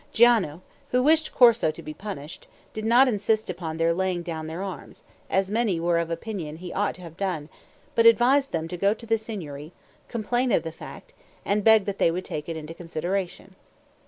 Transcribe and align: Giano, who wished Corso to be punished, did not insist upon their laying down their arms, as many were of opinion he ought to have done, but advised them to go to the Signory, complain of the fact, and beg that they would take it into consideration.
Giano, 0.11 0.63
who 0.89 1.03
wished 1.03 1.31
Corso 1.31 1.69
to 1.69 1.83
be 1.83 1.93
punished, 1.93 2.47
did 2.73 2.85
not 2.85 3.07
insist 3.07 3.51
upon 3.51 3.77
their 3.77 3.93
laying 3.93 4.23
down 4.23 4.47
their 4.47 4.63
arms, 4.63 5.03
as 5.29 5.51
many 5.51 5.79
were 5.79 5.99
of 5.99 6.09
opinion 6.09 6.55
he 6.55 6.73
ought 6.73 6.95
to 6.95 7.03
have 7.03 7.15
done, 7.15 7.49
but 7.93 8.07
advised 8.07 8.51
them 8.51 8.67
to 8.69 8.77
go 8.77 8.95
to 8.95 9.05
the 9.05 9.19
Signory, 9.19 9.73
complain 10.07 10.51
of 10.51 10.63
the 10.63 10.71
fact, 10.71 11.13
and 11.45 11.63
beg 11.63 11.85
that 11.85 11.99
they 11.99 12.09
would 12.09 12.25
take 12.25 12.49
it 12.49 12.57
into 12.57 12.73
consideration. 12.73 13.53